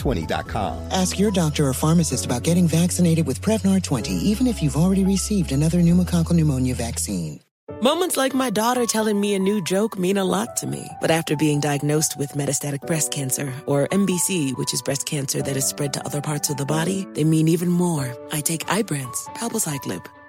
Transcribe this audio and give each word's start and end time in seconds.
Prevnar20.com. 0.00 0.88
Ask 0.90 1.18
your 1.18 1.30
doctor 1.30 1.66
or 1.66 1.72
pharmacist 1.72 2.24
about 2.26 2.42
getting 2.42 2.66
vaccinated 2.66 3.26
with 3.26 3.40
Prevnar 3.40 3.82
20, 3.82 4.12
even 4.12 4.46
if 4.46 4.62
you've 4.62 4.76
already 4.76 5.04
received 5.04 5.52
another 5.52 5.78
pneumococcal 5.78 6.32
pneumonia 6.32 6.74
vaccine. 6.74 7.40
Moments 7.82 8.16
like 8.16 8.34
my 8.34 8.50
daughter 8.50 8.84
telling 8.84 9.18
me 9.18 9.34
a 9.34 9.38
new 9.38 9.62
joke 9.62 9.98
mean 9.98 10.18
a 10.18 10.24
lot 10.24 10.56
to 10.56 10.66
me. 10.66 10.86
But 11.00 11.10
after 11.10 11.36
being 11.36 11.60
diagnosed 11.60 12.18
with 12.18 12.32
metastatic 12.32 12.86
breast 12.86 13.10
cancer, 13.10 13.52
or 13.66 13.88
MBC, 13.88 14.58
which 14.58 14.74
is 14.74 14.82
breast 14.82 15.06
cancer 15.06 15.40
that 15.40 15.56
is 15.56 15.64
spread 15.64 15.94
to 15.94 16.04
other 16.04 16.20
parts 16.20 16.50
of 16.50 16.56
the 16.56 16.66
body, 16.66 17.06
they 17.14 17.24
mean 17.24 17.48
even 17.48 17.68
more. 17.68 18.14
I 18.32 18.40
take 18.40 18.66
Ibrance, 18.66 19.24
palbociclib. 19.36 20.04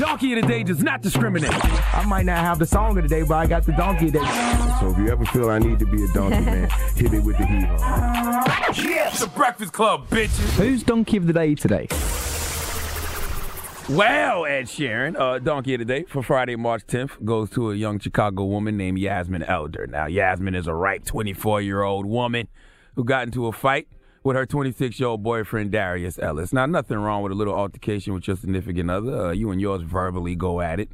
Donkey 0.00 0.32
of 0.32 0.40
the 0.40 0.48
Day 0.48 0.62
does 0.62 0.82
not 0.82 1.02
discriminate. 1.02 1.52
I 1.94 2.02
might 2.06 2.24
not 2.24 2.38
have 2.38 2.58
the 2.58 2.64
song 2.64 2.96
of 2.96 3.02
the 3.02 3.08
day, 3.08 3.22
but 3.22 3.34
I 3.34 3.46
got 3.46 3.66
the 3.66 3.72
Donkey 3.72 4.06
of 4.06 4.14
the 4.14 4.20
Day. 4.20 4.76
So 4.80 4.88
if 4.88 4.96
you 4.96 5.10
ever 5.10 5.26
feel 5.26 5.50
I 5.50 5.58
need 5.58 5.78
to 5.78 5.84
be 5.84 6.02
a 6.02 6.08
donkey, 6.08 6.40
man, 6.40 6.70
hit 6.96 7.12
me 7.12 7.18
with 7.18 7.36
the 7.36 7.44
heat. 7.44 7.68
Yes, 8.82 9.20
the 9.20 9.26
Breakfast 9.26 9.74
Club, 9.74 10.08
bitches. 10.08 10.52
Who's 10.52 10.82
Donkey 10.82 11.18
of 11.18 11.26
the 11.26 11.34
Day 11.34 11.54
today? 11.54 11.86
Well, 13.94 14.46
Ed 14.46 14.68
Sheeran, 14.68 15.20
uh, 15.20 15.38
Donkey 15.38 15.74
of 15.74 15.80
the 15.80 15.84
Day 15.84 16.04
for 16.04 16.22
Friday, 16.22 16.56
March 16.56 16.86
10th 16.86 17.22
goes 17.22 17.50
to 17.50 17.70
a 17.70 17.74
young 17.74 17.98
Chicago 17.98 18.46
woman 18.46 18.78
named 18.78 18.98
Yasmin 18.98 19.42
Elder. 19.42 19.86
Now, 19.86 20.06
Yasmin 20.06 20.54
is 20.54 20.66
a 20.66 20.72
ripe 20.72 21.04
24 21.04 21.60
year 21.60 21.82
old 21.82 22.06
woman 22.06 22.48
who 22.96 23.04
got 23.04 23.24
into 23.24 23.48
a 23.48 23.52
fight 23.52 23.86
with 24.22 24.36
her 24.36 24.46
26 24.46 25.00
year 25.00 25.08
old 25.08 25.22
boyfriend, 25.22 25.72
Darius 25.72 26.18
Ellis. 26.18 26.52
Now, 26.52 26.66
nothing 26.66 26.98
wrong 26.98 27.22
with 27.22 27.32
a 27.32 27.34
little 27.34 27.54
altercation 27.54 28.14
with 28.14 28.26
your 28.26 28.36
significant 28.36 28.90
other. 28.90 29.26
Uh, 29.26 29.30
you 29.32 29.50
and 29.50 29.60
yours 29.60 29.82
verbally 29.82 30.34
go 30.34 30.60
at 30.60 30.80
it 30.80 30.90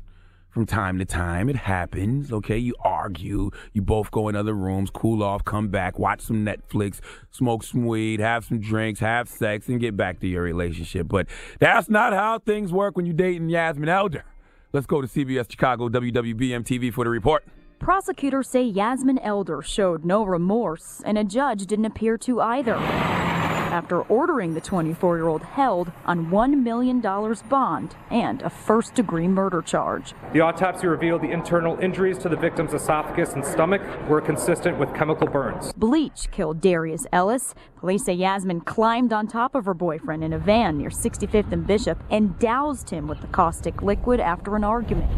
from 0.50 0.64
time 0.64 0.98
to 0.98 1.04
time. 1.04 1.48
It 1.50 1.56
happens, 1.56 2.32
okay? 2.32 2.56
You 2.56 2.74
argue, 2.82 3.50
you 3.72 3.82
both 3.82 4.10
go 4.10 4.28
in 4.28 4.36
other 4.36 4.54
rooms, 4.54 4.90
cool 4.90 5.22
off, 5.22 5.44
come 5.44 5.68
back, 5.68 5.98
watch 5.98 6.22
some 6.22 6.46
Netflix, 6.46 7.00
smoke 7.30 7.62
some 7.62 7.84
weed, 7.84 8.20
have 8.20 8.44
some 8.44 8.60
drinks, 8.60 9.00
have 9.00 9.28
sex, 9.28 9.68
and 9.68 9.80
get 9.80 9.96
back 9.96 10.20
to 10.20 10.26
your 10.26 10.42
relationship. 10.42 11.08
But 11.08 11.26
that's 11.58 11.90
not 11.90 12.12
how 12.12 12.38
things 12.38 12.72
work 12.72 12.96
when 12.96 13.06
you're 13.06 13.14
dating 13.14 13.50
Yasmin 13.50 13.88
Elder. 13.88 14.24
Let's 14.72 14.86
go 14.86 15.00
to 15.00 15.06
CBS 15.06 15.50
Chicago 15.50 15.88
WBBM 15.88 16.64
TV 16.64 16.92
for 16.92 17.04
the 17.04 17.10
report. 17.10 17.44
Prosecutors 17.78 18.48
say 18.48 18.62
Yasmin 18.62 19.18
Elder 19.18 19.60
showed 19.62 20.04
no 20.04 20.24
remorse, 20.24 21.02
and 21.04 21.18
a 21.18 21.24
judge 21.24 21.66
didn't 21.66 21.84
appear 21.84 22.16
to 22.18 22.40
either. 22.40 22.74
After 22.74 24.02
ordering 24.02 24.54
the 24.54 24.60
24 24.60 25.16
year 25.16 25.28
old 25.28 25.42
held 25.42 25.92
on 26.06 26.26
$1 26.26 26.62
million 26.62 27.00
bond 27.00 27.94
and 28.10 28.40
a 28.42 28.48
first 28.48 28.94
degree 28.94 29.28
murder 29.28 29.60
charge. 29.60 30.14
The 30.32 30.40
autopsy 30.40 30.86
revealed 30.86 31.20
the 31.20 31.30
internal 31.30 31.78
injuries 31.78 32.16
to 32.18 32.28
the 32.28 32.36
victim's 32.36 32.72
esophagus 32.72 33.34
and 33.34 33.44
stomach 33.44 33.82
were 34.08 34.22
consistent 34.22 34.78
with 34.78 34.94
chemical 34.94 35.26
burns. 35.26 35.72
Bleach 35.74 36.30
killed 36.30 36.60
Darius 36.60 37.06
Ellis. 37.12 37.54
Police 37.78 38.04
say 38.06 38.14
Yasmin 38.14 38.62
climbed 38.62 39.12
on 39.12 39.26
top 39.26 39.54
of 39.54 39.66
her 39.66 39.74
boyfriend 39.74 40.24
in 40.24 40.32
a 40.32 40.38
van 40.38 40.78
near 40.78 40.90
65th 40.90 41.52
and 41.52 41.66
Bishop 41.66 42.02
and 42.10 42.38
doused 42.38 42.88
him 42.88 43.06
with 43.06 43.20
the 43.20 43.26
caustic 43.28 43.82
liquid 43.82 44.20
after 44.20 44.56
an 44.56 44.64
argument. 44.64 45.10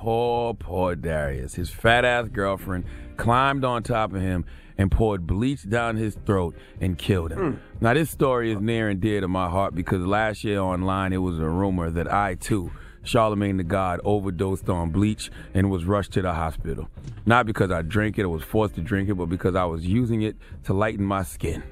Poor, 0.00 0.54
poor 0.54 0.96
Darius. 0.96 1.54
His 1.54 1.68
fat 1.68 2.06
ass 2.06 2.26
girlfriend 2.28 2.86
climbed 3.18 3.66
on 3.66 3.82
top 3.82 4.14
of 4.14 4.22
him 4.22 4.46
and 4.78 4.90
poured 4.90 5.26
bleach 5.26 5.68
down 5.68 5.96
his 5.96 6.16
throat 6.24 6.56
and 6.80 6.96
killed 6.96 7.32
him. 7.32 7.38
Mm. 7.38 7.58
Now, 7.82 7.92
this 7.92 8.08
story 8.08 8.50
is 8.50 8.60
near 8.60 8.88
and 8.88 8.98
dear 8.98 9.20
to 9.20 9.28
my 9.28 9.50
heart 9.50 9.74
because 9.74 10.00
last 10.00 10.42
year 10.42 10.58
online 10.58 11.12
it 11.12 11.18
was 11.18 11.38
a 11.38 11.46
rumor 11.46 11.90
that 11.90 12.10
I 12.10 12.36
too, 12.36 12.72
Charlemagne 13.02 13.58
the 13.58 13.62
God, 13.62 14.00
overdosed 14.02 14.70
on 14.70 14.88
bleach 14.88 15.30
and 15.52 15.70
was 15.70 15.84
rushed 15.84 16.12
to 16.12 16.22
the 16.22 16.32
hospital. 16.32 16.88
Not 17.26 17.44
because 17.44 17.70
I 17.70 17.82
drank 17.82 18.18
it 18.18 18.22
or 18.22 18.30
was 18.30 18.42
forced 18.42 18.76
to 18.76 18.80
drink 18.80 19.10
it, 19.10 19.16
but 19.16 19.26
because 19.26 19.54
I 19.54 19.66
was 19.66 19.84
using 19.84 20.22
it 20.22 20.34
to 20.64 20.72
lighten 20.72 21.04
my 21.04 21.24
skin. 21.24 21.62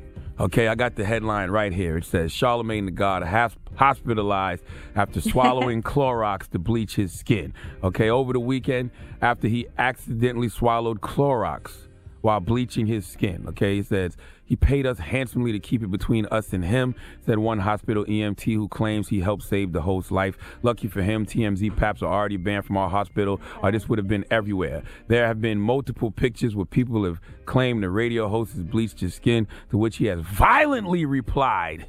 Okay, 0.40 0.68
I 0.68 0.76
got 0.76 0.94
the 0.94 1.04
headline 1.04 1.50
right 1.50 1.72
here. 1.72 1.96
It 1.96 2.04
says 2.04 2.30
Charlemagne 2.30 2.84
the 2.84 2.92
God 2.92 3.24
has 3.24 3.56
hospitalized 3.74 4.62
after 4.94 5.20
swallowing 5.20 5.82
Clorox 5.82 6.48
to 6.50 6.60
bleach 6.60 6.94
his 6.94 7.12
skin. 7.12 7.52
Okay, 7.82 8.08
over 8.08 8.32
the 8.32 8.38
weekend, 8.38 8.92
after 9.20 9.48
he 9.48 9.66
accidentally 9.78 10.48
swallowed 10.48 11.00
Clorox 11.00 11.87
while 12.20 12.40
bleaching 12.40 12.86
his 12.86 13.06
skin. 13.06 13.44
Okay, 13.48 13.76
he 13.76 13.82
says 13.82 14.16
he 14.44 14.56
paid 14.56 14.86
us 14.86 14.98
handsomely 14.98 15.52
to 15.52 15.58
keep 15.58 15.82
it 15.82 15.90
between 15.90 16.26
us 16.26 16.52
and 16.52 16.64
him, 16.64 16.94
said 17.24 17.38
one 17.38 17.58
hospital 17.60 18.04
EMT 18.06 18.54
who 18.54 18.66
claims 18.68 19.08
he 19.08 19.20
helped 19.20 19.42
save 19.44 19.72
the 19.72 19.82
host's 19.82 20.10
life. 20.10 20.36
Lucky 20.62 20.88
for 20.88 21.02
him, 21.02 21.26
TMZ 21.26 21.76
paps 21.76 22.02
are 22.02 22.12
already 22.12 22.36
banned 22.38 22.64
from 22.64 22.76
our 22.76 22.88
hospital, 22.88 23.40
or 23.62 23.70
this 23.70 23.88
would 23.88 23.98
have 23.98 24.08
been 24.08 24.24
everywhere. 24.30 24.82
There 25.08 25.26
have 25.26 25.40
been 25.40 25.60
multiple 25.60 26.10
pictures 26.10 26.56
where 26.56 26.64
people 26.66 27.04
have 27.04 27.20
claimed 27.44 27.82
the 27.82 27.90
radio 27.90 28.28
host 28.28 28.52
has 28.54 28.62
bleached 28.62 29.00
his 29.00 29.14
skin, 29.14 29.46
to 29.70 29.76
which 29.78 29.96
he 29.98 30.06
has 30.06 30.20
violently 30.20 31.04
replied 31.04 31.86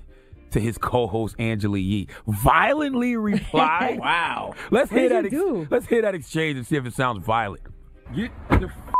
to 0.51 0.59
his 0.59 0.77
co-host 0.79 1.35
Angela 1.37 1.77
Yee. 1.77 2.07
Violently 2.27 3.15
replied. 3.17 3.99
wow. 3.99 4.53
Let's 4.71 4.91
What 4.91 4.99
hear 4.99 5.09
that. 5.09 5.25
Ex- 5.25 5.71
let's 5.71 5.85
hear 5.85 6.01
that 6.01 6.15
exchange 6.15 6.57
and 6.57 6.65
see 6.65 6.75
if 6.75 6.85
it 6.85 6.93
sounds 6.93 7.23
violent. 7.23 7.61
Get 8.15 8.31
the 8.49 8.65
f- 8.65 8.93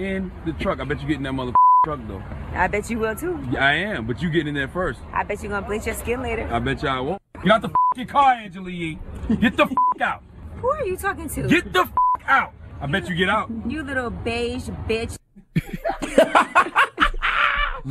in 0.00 0.32
the 0.46 0.52
truck. 0.54 0.80
I 0.80 0.84
bet 0.84 1.00
you 1.00 1.06
get 1.06 1.18
in 1.18 1.22
that 1.24 1.32
mother 1.32 1.52
truck 1.84 2.00
though. 2.08 2.22
I 2.54 2.66
bet 2.66 2.90
you 2.90 2.98
will 2.98 3.14
too. 3.14 3.38
Yeah, 3.52 3.64
I 3.64 3.72
am, 3.74 4.06
but 4.06 4.20
you 4.22 4.30
get 4.30 4.46
in 4.46 4.54
there 4.54 4.68
first. 4.68 5.00
I 5.12 5.22
bet 5.22 5.42
you're 5.42 5.50
gonna 5.52 5.66
bleach 5.66 5.86
your 5.86 5.94
skin 5.94 6.22
later. 6.22 6.48
I 6.52 6.58
bet 6.58 6.82
you 6.82 6.88
I 6.88 7.00
won't. 7.00 7.22
Get 7.42 7.52
out 7.52 7.62
the 7.62 7.68
f***ing 7.68 8.06
car, 8.06 8.32
Angela 8.34 8.70
Yee. 8.70 8.98
Get 9.40 9.56
the 9.56 9.64
f- 9.64 9.72
out. 10.00 10.22
Who 10.56 10.68
are 10.70 10.84
you 10.84 10.96
talking 10.96 11.28
to? 11.30 11.46
Get 11.48 11.72
the 11.72 11.80
f- 11.80 11.92
out. 12.26 12.52
I 12.80 12.86
bet 12.86 13.08
you 13.08 13.14
get 13.14 13.28
out. 13.28 13.50
You 13.66 13.82
little 13.82 14.10
beige 14.10 14.68
bitch. 14.88 15.16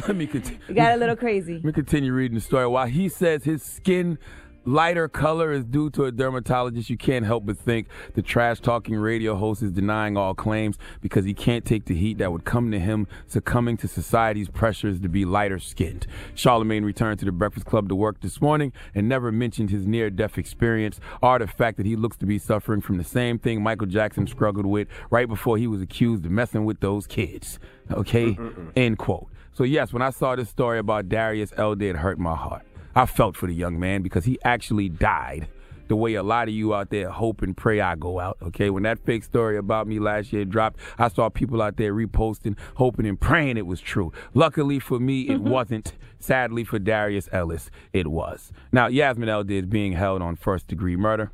Let 0.08 0.16
me 0.16 0.28
continue. 0.28 0.60
You 0.68 0.76
got 0.76 0.94
a 0.94 0.98
little 0.98 1.16
crazy. 1.16 1.56
Let 1.56 1.64
me 1.66 1.72
continue 1.74 2.14
reading 2.14 2.36
the 2.36 2.42
story. 2.42 2.68
While 2.68 2.86
he 2.88 3.10
says 3.10 3.44
his 3.44 3.64
skin 3.64 4.20
lighter 4.66 5.08
color 5.08 5.52
is 5.52 5.66
due 5.66 5.90
to 5.92 6.06
a 6.06 6.12
dermatologist, 6.12 6.90
you 6.90 6.98
can't 6.98 7.26
help 7.26 7.46
but 7.46 7.58
think 7.58 7.88
the 8.14 8.22
trash 8.22 8.60
talking 8.60 8.96
radio 8.96 9.36
host 9.36 9.64
is 9.64 9.72
denying 9.72 10.18
all 10.18 10.34
claims 10.34 10.78
because 11.02 11.26
he 11.26 11.34
can't 11.34 11.66
take 11.66 11.86
the 11.86 11.96
heat 11.96 12.18
that 12.18 12.32
would 12.32 12.46
come 12.46 12.72
to 12.72 12.80
him 12.80 13.08
succumbing 13.28 13.78
to 13.78 13.88
society's 13.88 14.50
pressures 14.50 15.00
to 15.00 15.10
be 15.10 15.26
lighter 15.26 15.60
skinned. 15.60 16.06
Charlemagne 16.36 16.84
returned 16.84 17.20
to 17.20 17.26
the 17.26 17.32
Breakfast 17.32 17.66
Club 17.66 17.90
to 17.90 17.96
work 17.96 18.22
this 18.22 18.42
morning 18.42 18.74
and 18.94 19.08
never 19.08 19.32
mentioned 19.32 19.70
his 19.70 19.86
near 19.86 20.10
death 20.10 20.38
experience 20.38 21.00
or 21.22 21.40
the 21.40 21.48
fact 21.48 21.78
that 21.78 21.86
he 21.86 21.96
looks 21.96 22.18
to 22.18 22.26
be 22.26 22.38
suffering 22.38 22.82
from 22.82 22.98
the 22.98 23.04
same 23.04 23.40
thing 23.40 23.62
Michael 23.62 23.88
Jackson 23.88 24.28
struggled 24.28 24.66
with 24.66 24.88
right 25.10 25.28
before 25.28 25.58
he 25.58 25.68
was 25.68 25.82
accused 25.82 26.26
of 26.26 26.32
messing 26.32 26.66
with 26.66 26.80
those 26.80 27.08
kids. 27.08 27.60
Okay? 27.92 28.38
End 28.76 28.98
quote. 28.98 29.28
So, 29.54 29.64
yes, 29.64 29.92
when 29.92 30.02
I 30.02 30.12
saw 30.12 30.36
this 30.36 30.48
story 30.48 30.80
about 30.80 31.10
Darius 31.10 31.52
Elder, 31.58 31.88
it 31.88 31.96
hurt 31.98 32.18
my 32.18 32.36
heart. 32.36 32.66
I 32.96 33.06
felt 33.06 33.36
for 33.36 33.48
the 33.48 33.54
young 33.54 33.80
man 33.80 34.02
because 34.02 34.26
he 34.26 34.40
actually 34.44 34.90
died 34.90 35.48
the 35.90 35.96
way 35.96 36.14
a 36.14 36.24
lot 36.24 36.48
of 36.48 36.54
you 36.54 36.74
out 36.74 36.92
there 36.92 37.10
hope 37.10 37.42
and 37.42 37.58
pray 37.58 37.82
I 37.82 37.96
go 37.96 38.20
out. 38.20 38.38
Okay, 38.42 38.70
when 38.70 38.84
that 38.84 39.00
fake 39.00 39.24
story 39.24 39.58
about 39.58 39.88
me 39.88 40.00
last 40.00 40.32
year 40.32 40.46
dropped, 40.46 40.80
I 40.98 41.10
saw 41.10 41.30
people 41.30 41.62
out 41.62 41.78
there 41.78 41.94
reposting, 41.94 42.58
hoping 42.76 43.08
and 43.08 43.20
praying 43.20 43.58
it 43.58 43.66
was 43.66 43.82
true. 43.82 44.14
Luckily 44.34 44.80
for 44.80 45.00
me, 45.00 45.24
it 45.24 45.40
mm-hmm. 45.40 45.50
wasn't. 45.50 45.94
Sadly 46.22 46.64
for 46.64 46.80
Darius 46.80 47.30
Ellis, 47.32 47.72
it 47.94 48.08
was. 48.08 48.52
Now, 48.72 48.88
Yasmin 48.88 49.30
Elder 49.30 49.54
is 49.54 49.66
being 49.66 49.94
held 49.94 50.22
on 50.22 50.36
first 50.36 50.68
degree 50.68 50.98
murder, 50.98 51.32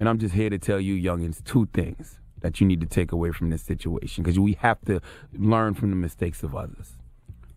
and 0.00 0.08
I'm 0.08 0.18
just 0.18 0.34
here 0.34 0.50
to 0.50 0.58
tell 0.58 0.80
you, 0.80 0.94
youngins, 0.94 1.44
two 1.44 1.68
things 1.72 2.18
that 2.40 2.60
you 2.60 2.66
need 2.66 2.80
to 2.80 2.86
take 2.86 3.12
away 3.12 3.30
from 3.30 3.50
this 3.50 3.62
situation 3.62 4.22
because 4.22 4.38
we 4.38 4.54
have 4.54 4.80
to 4.86 5.00
learn 5.34 5.74
from 5.74 5.90
the 5.90 5.96
mistakes 5.96 6.42
of 6.42 6.54
others. 6.54 6.96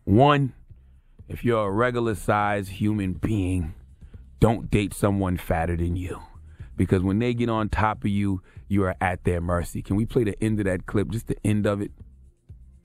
One, 0.03 0.53
if 1.29 1.45
you're 1.45 1.67
a 1.67 1.71
regular 1.71 2.15
sized 2.15 2.69
human 2.69 3.13
being, 3.13 3.75
don't 4.39 4.71
date 4.71 4.93
someone 4.93 5.37
fatter 5.37 5.77
than 5.77 5.95
you. 5.95 6.19
Because 6.75 7.03
when 7.03 7.19
they 7.19 7.33
get 7.33 7.49
on 7.49 7.69
top 7.69 8.03
of 8.03 8.09
you, 8.09 8.41
you 8.67 8.83
are 8.83 8.95
at 8.99 9.23
their 9.25 9.39
mercy. 9.39 9.81
Can 9.81 9.95
we 9.95 10.05
play 10.05 10.23
the 10.23 10.41
end 10.43 10.59
of 10.59 10.65
that 10.65 10.87
clip, 10.87 11.09
just 11.09 11.27
the 11.27 11.37
end 11.45 11.67
of 11.67 11.81
it? 11.81 11.91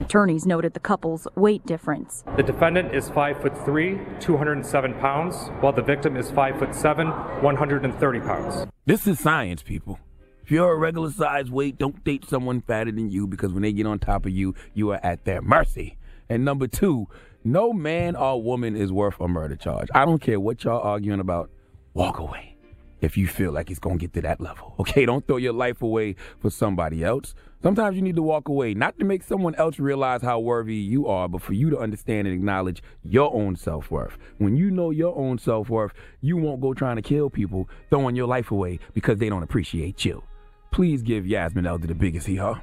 Attorneys 0.00 0.44
noted 0.44 0.74
the 0.74 0.80
couple's 0.80 1.26
weight 1.36 1.64
difference. 1.64 2.24
The 2.36 2.42
defendant 2.42 2.94
is 2.94 3.08
5 3.08 3.40
foot 3.40 3.64
3, 3.64 3.98
207 4.20 4.94
pounds, 4.94 5.36
while 5.60 5.72
the 5.72 5.82
victim 5.82 6.16
is 6.16 6.30
5 6.30 6.58
foot 6.58 6.74
7, 6.74 7.08
130 7.08 8.20
pounds. 8.20 8.66
This 8.84 9.06
is 9.06 9.18
science, 9.20 9.62
people. 9.62 9.98
If 10.42 10.50
you're 10.50 10.72
a 10.72 10.76
regular 10.76 11.10
sized 11.10 11.50
weight, 11.50 11.78
don't 11.78 12.04
date 12.04 12.26
someone 12.28 12.60
fatter 12.60 12.92
than 12.92 13.10
you 13.10 13.26
because 13.26 13.52
when 13.52 13.62
they 13.62 13.72
get 13.72 13.86
on 13.86 14.00
top 14.00 14.26
of 14.26 14.32
you, 14.32 14.54
you 14.74 14.90
are 14.90 15.00
at 15.02 15.24
their 15.24 15.40
mercy. 15.40 15.96
And 16.28 16.44
number 16.44 16.66
two, 16.66 17.06
no 17.44 17.72
man 17.72 18.16
or 18.16 18.42
woman 18.42 18.76
is 18.76 18.90
worth 18.92 19.20
a 19.20 19.28
murder 19.28 19.56
charge. 19.56 19.88
I 19.94 20.04
don't 20.04 20.20
care 20.20 20.40
what 20.40 20.64
y'all 20.64 20.80
arguing 20.80 21.20
about. 21.20 21.50
Walk 21.92 22.18
away 22.18 22.56
if 23.00 23.16
you 23.16 23.28
feel 23.28 23.52
like 23.52 23.70
it's 23.70 23.78
gonna 23.78 23.98
get 23.98 24.12
to 24.14 24.22
that 24.22 24.40
level. 24.40 24.74
Okay, 24.84 25.06
don't 25.06 25.26
throw 25.26 25.36
your 25.36 25.52
life 25.52 25.82
away 25.82 26.16
for 26.40 26.50
somebody 26.50 27.04
else. 27.04 27.34
Sometimes 27.62 27.96
you 27.96 28.02
need 28.02 28.16
to 28.16 28.22
walk 28.22 28.48
away, 28.48 28.74
not 28.74 28.98
to 28.98 29.04
make 29.04 29.22
someone 29.22 29.54
else 29.54 29.78
realize 29.78 30.20
how 30.20 30.38
worthy 30.38 30.74
you 30.74 31.06
are, 31.06 31.28
but 31.28 31.40
for 31.40 31.54
you 31.54 31.70
to 31.70 31.78
understand 31.78 32.26
and 32.26 32.36
acknowledge 32.36 32.82
your 33.02 33.32
own 33.34 33.56
self 33.56 33.90
worth. 33.90 34.18
When 34.38 34.56
you 34.56 34.70
know 34.70 34.90
your 34.90 35.16
own 35.16 35.38
self 35.38 35.70
worth, 35.70 35.92
you 36.20 36.36
won't 36.36 36.60
go 36.60 36.74
trying 36.74 36.96
to 36.96 37.02
kill 37.02 37.30
people, 37.30 37.68
throwing 37.88 38.16
your 38.16 38.26
life 38.26 38.50
away 38.50 38.78
because 38.92 39.18
they 39.18 39.28
don't 39.28 39.42
appreciate 39.42 40.04
you. 40.04 40.22
Please 40.70 41.02
give 41.02 41.26
Yasmin 41.26 41.66
Elder 41.66 41.86
the 41.86 41.94
biggest 41.94 42.26
hee 42.26 42.36
haw. 42.36 42.60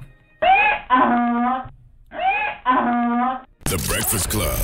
Um, 0.90 1.31
The 3.72 3.78
Breakfast 3.88 4.28
Club. 4.28 4.60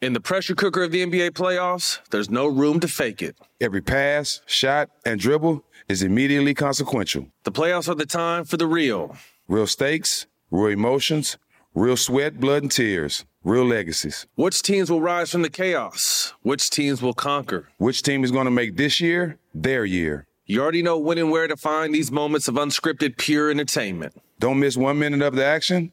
In 0.00 0.14
the 0.14 0.20
pressure 0.20 0.54
cooker 0.54 0.82
of 0.82 0.92
the 0.92 1.04
NBA 1.04 1.32
playoffs, 1.32 2.00
there's 2.08 2.30
no 2.30 2.46
room 2.46 2.80
to 2.80 2.88
fake 2.88 3.20
it. 3.20 3.36
Every 3.60 3.82
pass, 3.82 4.40
shot, 4.46 4.88
and 5.04 5.20
dribble 5.20 5.62
is 5.86 6.02
immediately 6.02 6.54
consequential. 6.54 7.26
The 7.44 7.52
playoffs 7.52 7.86
are 7.86 7.94
the 7.94 8.06
time 8.06 8.46
for 8.46 8.56
the 8.56 8.66
real. 8.66 9.14
Real 9.46 9.66
stakes, 9.66 10.26
real 10.50 10.68
emotions, 10.68 11.36
real 11.74 11.98
sweat, 11.98 12.40
blood, 12.40 12.62
and 12.62 12.72
tears, 12.72 13.26
real 13.44 13.66
legacies. 13.66 14.26
Which 14.36 14.62
teams 14.62 14.90
will 14.90 15.02
rise 15.02 15.30
from 15.30 15.42
the 15.42 15.50
chaos? 15.50 16.32
Which 16.40 16.70
teams 16.70 17.02
will 17.02 17.12
conquer? 17.12 17.68
Which 17.76 18.00
team 18.00 18.24
is 18.24 18.30
going 18.30 18.46
to 18.46 18.50
make 18.50 18.78
this 18.78 19.02
year 19.02 19.36
their 19.52 19.84
year? 19.84 20.26
You 20.46 20.62
already 20.62 20.82
know 20.82 20.98
when 20.98 21.18
and 21.18 21.30
where 21.30 21.46
to 21.46 21.58
find 21.58 21.94
these 21.94 22.10
moments 22.10 22.48
of 22.48 22.54
unscripted, 22.54 23.18
pure 23.18 23.50
entertainment. 23.50 24.14
Don't 24.38 24.58
miss 24.58 24.78
one 24.78 24.98
minute 24.98 25.20
of 25.20 25.34
the 25.34 25.44
action. 25.44 25.92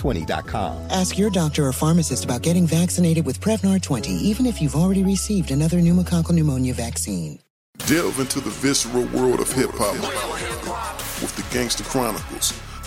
Prevnar20.com. 0.01 0.87
Ask 0.89 1.17
your 1.17 1.29
doctor 1.29 1.65
or 1.65 1.73
pharmacist 1.73 2.25
about 2.25 2.41
getting 2.41 2.67
vaccinated 2.67 3.25
with 3.25 3.39
Prevnar 3.39 3.81
20, 3.81 4.11
even 4.11 4.45
if 4.45 4.61
you've 4.61 4.75
already 4.75 5.03
received 5.03 5.51
another 5.51 5.77
pneumococcal 5.77 6.31
pneumonia 6.31 6.73
vaccine. 6.73 7.39
Delve 7.87 8.19
into 8.19 8.39
the 8.39 8.49
visceral 8.49 9.05
world 9.07 9.39
of 9.39 9.51
hip 9.51 9.71
hop 9.73 9.95
with 11.21 11.35
the 11.35 11.43
Gangster 11.55 11.83
Chronicles, 11.83 12.53